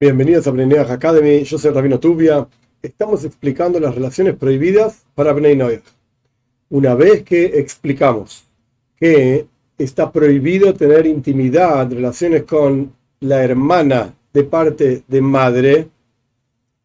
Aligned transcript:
Bienvenidos 0.00 0.46
a 0.46 0.52
Bnei 0.52 0.78
Academy, 0.78 1.42
yo 1.42 1.58
soy 1.58 1.72
Rabino 1.72 1.98
Tubia. 1.98 2.46
Estamos 2.80 3.24
explicando 3.24 3.80
las 3.80 3.96
relaciones 3.96 4.36
prohibidas 4.36 5.02
para 5.16 5.32
Bnei 5.32 5.56
Noach. 5.56 5.82
Una 6.70 6.94
vez 6.94 7.24
que 7.24 7.58
explicamos 7.58 8.44
que 8.96 9.48
está 9.76 10.12
prohibido 10.12 10.72
tener 10.72 11.04
intimidad, 11.04 11.90
relaciones 11.90 12.44
con 12.44 12.92
la 13.18 13.42
hermana 13.42 14.14
de 14.32 14.44
parte 14.44 15.02
de 15.08 15.20
madre, 15.20 15.88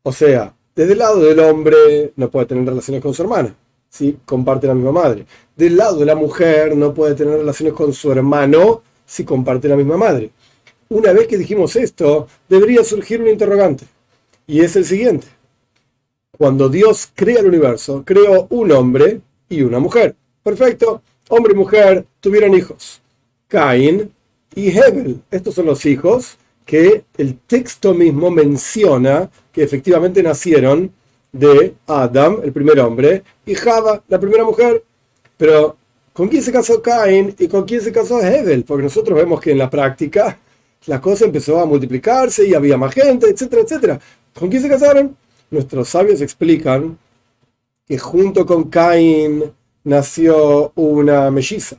o 0.02 0.12
sea, 0.12 0.56
desde 0.76 0.94
el 0.94 0.98
lado 0.98 1.20
del 1.20 1.40
hombre 1.40 2.14
no 2.16 2.32
puede 2.32 2.48
tener 2.48 2.66
relaciones 2.66 3.04
con 3.04 3.14
su 3.14 3.22
hermana, 3.22 3.56
si 3.90 4.18
comparte 4.26 4.66
la 4.66 4.74
misma 4.74 4.92
madre. 4.92 5.28
Del 5.56 5.78
lado 5.78 6.00
de 6.00 6.06
la 6.08 6.16
mujer 6.16 6.76
no 6.76 6.96
puede 6.96 7.14
tener 7.14 7.38
relaciones 7.38 7.76
con 7.76 7.94
su 7.94 8.12
hermano 8.12 8.82
si 9.06 9.24
comparte 9.24 9.68
la 9.68 9.76
misma 9.76 9.98
madre 9.98 10.32
una 10.94 11.12
vez 11.12 11.28
que 11.28 11.38
dijimos 11.38 11.76
esto, 11.76 12.28
debería 12.48 12.84
surgir 12.84 13.22
un 13.22 13.28
interrogante. 13.28 13.86
Y 14.46 14.62
es 14.62 14.76
el 14.76 14.86
siguiente. 14.86 15.28
Cuando 16.38 16.70
Dios 16.70 17.10
crea 17.14 17.40
el 17.40 17.48
universo, 17.48 18.04
creó 18.06 18.48
un 18.50 18.72
hombre 18.72 19.22
y 19.50 19.62
una 19.62 19.80
mujer. 19.80 20.16
Perfecto. 20.44 21.02
Hombre 21.30 21.54
y 21.54 21.58
mujer 21.58 22.06
tuvieron 22.20 22.54
hijos. 22.54 23.02
Caín 23.48 24.12
y 24.54 24.70
Hebel. 24.70 25.22
Estos 25.32 25.56
son 25.56 25.66
los 25.66 25.86
hijos 25.86 26.38
que 26.66 27.04
el 27.18 27.40
texto 27.40 27.94
mismo 27.94 28.30
menciona 28.30 29.30
que 29.52 29.64
efectivamente 29.64 30.22
nacieron 30.22 30.92
de 31.32 31.74
Adam, 31.88 32.40
el 32.44 32.52
primer 32.52 32.80
hombre, 32.80 33.24
y 33.46 33.56
Java, 33.56 34.04
la 34.08 34.20
primera 34.20 34.44
mujer. 34.44 34.84
Pero, 35.38 35.76
¿con 36.14 36.28
quién 36.28 36.44
se 36.44 36.52
casó 36.52 36.82
Caín 36.82 37.36
y 37.40 37.48
con 37.48 37.64
quién 37.64 37.82
se 37.82 37.92
casó 37.92 38.22
Hebel? 38.22 38.64
Porque 38.64 38.84
nosotros 38.84 39.18
vemos 39.18 39.42
que 39.42 39.52
en 39.52 39.58
la 39.58 39.70
práctica 39.70 40.38
la 40.86 41.00
cosa 41.00 41.26
empezó 41.26 41.60
a 41.60 41.66
multiplicarse 41.66 42.48
y 42.48 42.54
había 42.54 42.78
más 42.78 42.94
gente, 42.94 43.30
etcétera, 43.30 43.62
etcétera. 43.62 44.00
¿Con 44.34 44.50
quién 44.50 44.62
se 44.62 44.70
casaron? 44.70 45.16
Nuestros 45.50 45.90
sabios 45.90 46.22
explican 46.22 46.98
que 47.86 47.98
junto 47.98 48.46
con 48.46 48.70
Caín 48.70 49.44
nació 49.84 50.72
una 50.76 51.30
melliza. 51.32 51.78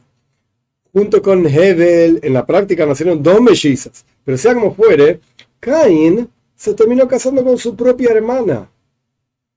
Junto 0.93 1.21
con 1.23 1.47
Hebel, 1.47 2.21
en 2.23 2.33
la 2.33 2.47
práctica 2.47 2.87
nacieron 2.87 3.23
dos 3.23 3.41
mellizas. 3.41 4.05
Pero 4.25 4.39
sea 4.39 4.55
como 4.55 4.75
fuere, 4.75 5.21
Caín 5.59 6.31
se 6.55 6.75
terminó 6.75 7.09
casando 7.09 7.45
con 7.45 7.59
su 7.59 7.75
propia 7.75 8.11
hermana. 8.13 8.71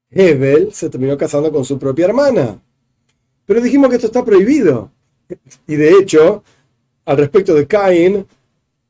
Hebel 0.10 0.74
se 0.74 0.90
terminó 0.90 1.18
casando 1.18 1.52
con 1.52 1.64
su 1.64 1.78
propia 1.78 2.06
hermana. 2.06 2.60
Pero 3.46 3.62
dijimos 3.62 3.90
que 3.90 3.96
esto 3.96 4.08
está 4.08 4.26
prohibido. 4.26 4.92
Y 5.68 5.76
de 5.76 5.92
hecho, 5.92 6.44
al 7.06 7.18
respecto 7.18 7.54
de 7.54 7.68
Caín, 7.68 8.26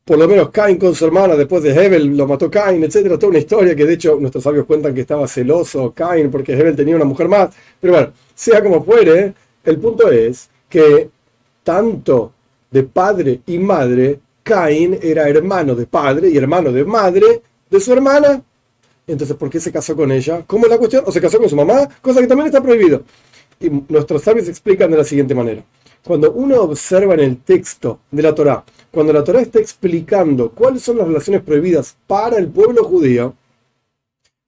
por 0.08 0.18
lo 0.18 0.26
menos 0.26 0.48
Cain 0.48 0.78
con 0.78 0.94
su 0.94 1.04
hermana, 1.04 1.36
después 1.36 1.62
de 1.62 1.70
Hebel 1.70 2.16
lo 2.16 2.26
mató 2.26 2.50
Cain, 2.50 2.82
etcétera, 2.82 3.18
toda 3.18 3.28
una 3.28 3.40
historia 3.40 3.76
que 3.76 3.84
de 3.84 3.92
hecho 3.92 4.16
nuestros 4.18 4.42
sabios 4.42 4.64
cuentan 4.64 4.94
que 4.94 5.02
estaba 5.02 5.28
celoso 5.28 5.92
Cain 5.94 6.30
porque 6.30 6.54
Hebel 6.54 6.74
tenía 6.74 6.96
una 6.96 7.04
mujer 7.04 7.28
más. 7.28 7.50
Pero 7.78 7.92
bueno, 7.92 8.12
sea 8.34 8.62
como 8.62 8.82
fuere, 8.82 9.34
el 9.62 9.76
punto 9.76 10.10
es 10.10 10.48
que 10.66 11.10
tanto 11.62 12.32
de 12.70 12.84
padre 12.84 13.42
y 13.44 13.58
madre, 13.58 14.18
Cain 14.42 14.98
era 15.02 15.28
hermano 15.28 15.74
de 15.74 15.84
padre 15.84 16.30
y 16.30 16.38
hermano 16.38 16.72
de 16.72 16.86
madre 16.86 17.42
de 17.68 17.78
su 17.78 17.92
hermana. 17.92 18.42
Entonces, 19.06 19.36
¿por 19.36 19.50
qué 19.50 19.60
se 19.60 19.70
casó 19.70 19.94
con 19.94 20.10
ella? 20.10 20.42
¿Cómo 20.46 20.64
es 20.64 20.70
la 20.70 20.78
cuestión? 20.78 21.04
¿O 21.06 21.12
se 21.12 21.20
casó 21.20 21.38
con 21.38 21.50
su 21.50 21.56
mamá? 21.56 21.86
Cosa 22.00 22.22
que 22.22 22.26
también 22.26 22.46
está 22.46 22.62
prohibido. 22.62 23.02
Y 23.60 23.68
nuestros 23.90 24.22
sabios 24.22 24.48
explican 24.48 24.90
de 24.90 24.96
la 24.96 25.04
siguiente 25.04 25.34
manera. 25.34 25.62
Cuando 26.04 26.32
uno 26.32 26.62
observa 26.62 27.14
en 27.14 27.20
el 27.20 27.36
texto 27.38 28.00
de 28.10 28.22
la 28.22 28.34
Torá 28.34 28.64
cuando 28.90 29.12
la 29.12 29.22
Torah 29.22 29.40
está 29.40 29.60
explicando 29.60 30.50
cuáles 30.50 30.82
son 30.82 30.98
las 30.98 31.06
relaciones 31.06 31.42
prohibidas 31.42 31.96
para 32.06 32.38
el 32.38 32.48
pueblo 32.48 32.84
judío, 32.84 33.34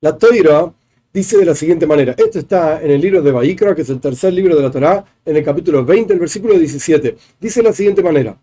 la 0.01 0.17
Torah 0.17 0.73
dice 1.12 1.39
de 1.39 1.45
la 1.45 1.55
siguiente 1.55 1.87
manera. 1.87 2.15
Esto 2.17 2.39
está 2.39 2.83
en 2.83 2.91
el 2.91 3.01
libro 3.01 3.20
de 3.20 3.33
Baikra, 3.33 3.75
que 3.75 3.83
es 3.83 3.91
el 3.91 4.01
tercer 4.01 4.33
libro 4.33 4.57
de 4.57 4.62
la 4.62 4.70
Torah, 4.70 5.05
en 5.25 5.37
el 5.37 5.45
capítulo 5.45 5.84
20, 5.84 6.15
el 6.15 6.20
versículo 6.20 6.58
17. 6.58 7.17
Dice 7.39 7.61
de 7.61 7.69
la 7.69 7.74
siguiente 7.74 8.03
manera, 8.03 8.36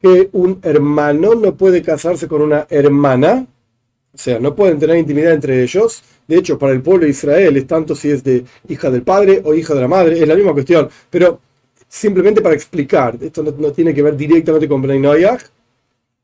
que 0.00 0.28
un 0.32 0.58
hermano 0.62 1.34
no 1.34 1.54
puede 1.54 1.80
casarse 1.80 2.26
con 2.26 2.42
una 2.42 2.66
hermana, 2.68 3.46
o 4.12 4.18
sea, 4.18 4.38
no 4.40 4.54
pueden 4.54 4.78
tener 4.78 4.96
intimidad 4.96 5.32
entre 5.32 5.62
ellos. 5.62 6.02
De 6.26 6.36
hecho, 6.36 6.58
para 6.58 6.72
el 6.72 6.82
pueblo 6.82 7.04
de 7.04 7.10
Israel 7.10 7.56
es 7.56 7.66
tanto 7.66 7.94
si 7.94 8.10
es 8.10 8.24
de 8.24 8.44
hija 8.68 8.90
del 8.90 9.02
padre 9.02 9.42
o 9.44 9.54
hija 9.54 9.74
de 9.74 9.80
la 9.80 9.88
madre, 9.88 10.20
es 10.20 10.26
la 10.26 10.34
misma 10.34 10.52
cuestión. 10.54 10.88
Pero 11.08 11.40
simplemente 11.88 12.40
para 12.40 12.54
explicar, 12.54 13.16
esto 13.20 13.42
no, 13.42 13.72
tiene 13.72 13.94
que 13.94 14.02
ver 14.02 14.16
directamente 14.16 14.68
con 14.68 14.82
Bnei 14.82 15.00
Noyach, 15.00 15.42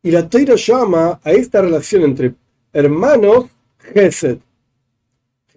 y 0.03 0.11
la 0.11 0.29
Torah 0.29 0.57
llama 0.57 1.21
a 1.23 1.31
esta 1.31 1.63
relación 1.63 2.03
entre 2.03 2.35
hermanos 2.73 3.47
Gesed. 3.79 4.39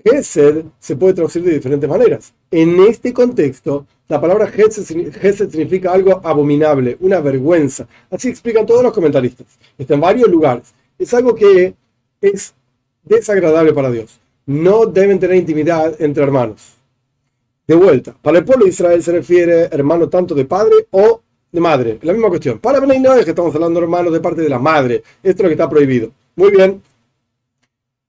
Gesed 0.04 0.66
se 0.80 0.96
puede 0.96 1.16
traducir 1.16 1.44
de 1.44 1.54
diferentes 1.54 1.90
maneras. 1.90 2.34
En 2.52 2.80
este 2.82 3.12
contexto, 3.12 3.88
la 4.08 4.22
palabra 4.22 4.48
Gesed, 4.48 5.50
significa 5.50 5.92
algo 5.92 6.22
abominable, 6.24 6.96
una 7.00 7.20
vergüenza. 7.22 7.88
Así 8.12 8.30
explican 8.30 8.68
todos 8.68 8.84
los 8.84 8.94
comentaristas. 8.94 9.48
Está 9.78 9.96
en 9.96 10.02
varios 10.02 10.30
lugares. 10.30 10.74
Es 11.00 11.12
algo 11.16 11.34
que 11.34 11.74
es 12.22 12.54
desagradable 13.04 13.74
para 13.74 13.90
Dios. 13.90 14.20
No 14.46 14.86
deben 14.86 15.20
tener 15.20 15.38
intimidad 15.38 16.00
entre 16.00 16.24
hermanos. 16.24 16.75
De 17.68 17.74
vuelta, 17.74 18.16
para 18.22 18.38
el 18.38 18.46
pueblo 18.46 18.66
de 18.66 18.70
Israel 18.70 19.02
se 19.02 19.12
refiere 19.12 19.64
hermano 19.72 20.08
tanto 20.08 20.36
de 20.36 20.46
padre 20.46 20.88
o 20.92 21.22
de 21.52 21.60
madre. 21.60 22.00
La 22.04 22.14
misma 22.14 22.30
cuestión. 22.30 22.60
Para 22.60 22.80
Benay 22.80 23.02
es 23.18 23.26
que 23.26 23.32
estamos 23.32 23.56
hablando 23.56 23.80
de 23.80 23.86
hermano 23.86 24.12
de 24.12 24.20
parte 24.20 24.42
de 24.42 24.50
la 24.50 24.60
madre. 24.60 25.02
Esto 25.24 25.42
es 25.42 25.44
lo 25.44 25.48
que 25.48 25.54
está 25.54 25.70
prohibido. 25.70 26.12
Muy 26.36 26.52
bien. 26.52 26.82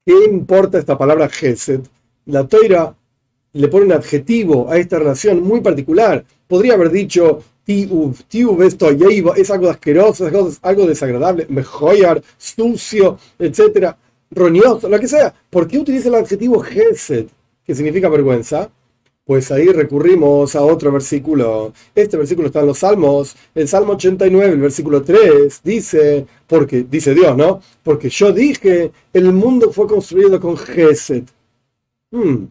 ¿Qué 0.04 0.12
importa 0.30 0.78
esta 0.78 0.98
palabra 0.98 1.28
Gesed? 1.28 1.80
La 2.26 2.46
Toira 2.46 2.94
le 3.54 3.68
pone 3.68 3.86
un 3.86 3.92
adjetivo 3.92 4.70
a 4.70 4.76
esta 4.76 4.98
relación 4.98 5.42
muy 5.42 5.60
particular. 5.62 6.24
Podría 6.46 6.74
haber 6.74 6.90
dicho 6.90 7.42
tiuv, 7.64 8.14
tiuv 8.28 8.62
esto 8.62 8.90
es 8.90 9.50
algo 9.50 9.70
asqueroso, 9.70 10.28
es 10.28 10.58
algo, 10.62 10.86
desagradable, 10.86 11.46
mejoyar, 11.48 12.22
sucio, 12.36 13.18
etcétera, 13.38 13.96
roñoso, 14.30 14.88
lo 14.88 15.00
que 15.00 15.08
sea. 15.08 15.34
¿Por 15.48 15.66
qué 15.66 15.78
utiliza 15.78 16.08
el 16.08 16.16
adjetivo 16.16 16.60
Gesed, 16.60 17.26
que 17.64 17.74
significa 17.74 18.08
vergüenza? 18.08 18.70
Pues 19.26 19.50
ahí 19.50 19.66
recurrimos 19.72 20.54
a 20.54 20.62
otro 20.62 20.92
versículo. 20.92 21.72
Este 21.96 22.16
versículo 22.16 22.46
está 22.46 22.60
en 22.60 22.66
los 22.66 22.78
Salmos. 22.78 23.34
El 23.56 23.66
Salmo 23.66 23.94
89, 23.94 24.52
el 24.52 24.60
versículo 24.60 25.02
3, 25.02 25.62
dice, 25.64 26.24
porque, 26.46 26.86
dice 26.88 27.12
Dios, 27.12 27.36
¿no? 27.36 27.60
Porque 27.82 28.08
yo 28.08 28.30
dije, 28.30 28.92
el 29.12 29.32
mundo 29.32 29.72
fue 29.72 29.88
construido 29.88 30.38
con 30.40 30.56
Gesed. 30.56 31.24
Hmm. 32.12 32.44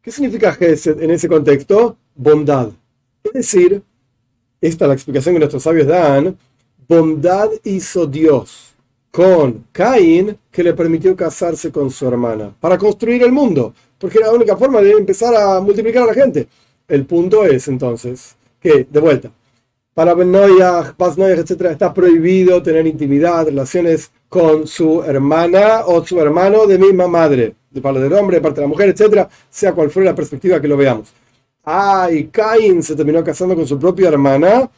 ¿Qué 0.00 0.12
significa 0.12 0.52
Gesed 0.52 1.02
en 1.02 1.10
ese 1.10 1.28
contexto? 1.28 1.96
Bondad. 2.14 2.70
Es 3.24 3.32
decir, 3.32 3.82
esta 4.60 4.84
es 4.84 4.88
la 4.88 4.94
explicación 4.94 5.34
que 5.34 5.40
nuestros 5.40 5.64
sabios 5.64 5.88
dan. 5.88 6.38
Bondad 6.86 7.50
hizo 7.64 8.06
Dios 8.06 8.74
con 9.10 9.64
Caín 9.72 10.38
que 10.52 10.62
le 10.62 10.72
permitió 10.72 11.16
casarse 11.16 11.72
con 11.72 11.90
su 11.90 12.06
hermana 12.06 12.54
para 12.60 12.78
construir 12.78 13.24
el 13.24 13.32
mundo 13.32 13.74
porque 14.00 14.18
era 14.18 14.28
la 14.28 14.32
única 14.32 14.56
forma 14.56 14.80
de 14.80 14.92
empezar 14.92 15.34
a 15.34 15.60
multiplicar 15.60 16.04
a 16.04 16.06
la 16.06 16.14
gente. 16.14 16.48
El 16.88 17.04
punto 17.04 17.44
es 17.44 17.68
entonces 17.68 18.34
que, 18.58 18.86
de 18.90 19.00
vuelta, 19.00 19.30
para 19.94 20.14
Benoyah, 20.14 20.94
Paznoyah, 20.96 21.34
etc., 21.34 21.66
está 21.66 21.92
prohibido 21.92 22.62
tener 22.62 22.86
intimidad, 22.86 23.44
relaciones 23.44 24.10
con 24.28 24.66
su 24.66 25.02
hermana 25.02 25.82
o 25.86 26.04
su 26.04 26.18
hermano 26.18 26.66
de 26.66 26.78
misma 26.78 27.06
madre, 27.06 27.54
de 27.70 27.80
parte 27.80 28.00
del 28.00 28.12
hombre, 28.14 28.36
de 28.38 28.40
parte 28.40 28.60
de 28.60 28.66
la 28.66 28.68
mujer, 28.68 28.88
etc., 28.88 29.28
sea 29.50 29.72
cual 29.72 29.90
fuera 29.90 30.10
la 30.10 30.16
perspectiva 30.16 30.60
que 30.60 30.68
lo 30.68 30.76
veamos. 30.76 31.12
Ah, 31.64 32.08
y 32.10 32.30
se 32.82 32.96
terminó 32.96 33.22
casando 33.22 33.54
con 33.54 33.66
su 33.66 33.78
propia 33.78 34.08
hermana, 34.08 34.70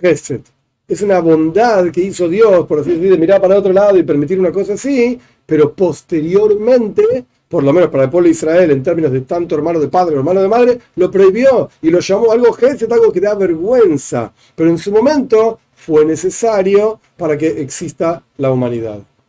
Geset. 0.00 0.42
Es 0.88 1.02
una 1.02 1.20
bondad 1.20 1.90
que 1.90 2.00
hizo 2.00 2.28
Dios, 2.28 2.66
por 2.66 2.80
así 2.80 2.90
decirlo, 2.90 3.12
de 3.12 3.18
mirar 3.18 3.40
para 3.40 3.58
otro 3.58 3.72
lado 3.72 3.96
y 3.96 4.02
permitir 4.02 4.38
una 4.38 4.52
cosa 4.52 4.74
así, 4.74 5.18
pero 5.44 5.72
posteriormente 5.72 7.24
por 7.48 7.62
lo 7.62 7.72
menos 7.72 7.90
para 7.90 8.04
el 8.04 8.10
pueblo 8.10 8.26
de 8.26 8.32
Israel, 8.32 8.70
en 8.70 8.82
términos 8.82 9.12
de 9.12 9.20
tanto 9.22 9.54
hermano 9.54 9.78
de 9.78 9.88
padre 9.88 10.16
o 10.16 10.18
hermano 10.18 10.42
de 10.42 10.48
madre, 10.48 10.78
lo 10.96 11.10
prohibió 11.10 11.68
y 11.82 11.90
lo 11.90 12.00
llamó 12.00 12.32
algo 12.32 12.52
jefe, 12.52 12.86
algo 12.90 13.12
que 13.12 13.20
da 13.20 13.34
vergüenza. 13.34 14.32
Pero 14.54 14.70
en 14.70 14.78
su 14.78 14.90
momento 14.90 15.60
fue 15.74 16.04
necesario 16.04 17.00
para 17.16 17.38
que 17.38 17.60
exista 17.60 18.22
la 18.38 18.50
humanidad. 18.50 19.00